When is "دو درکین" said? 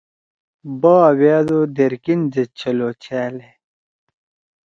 1.47-2.21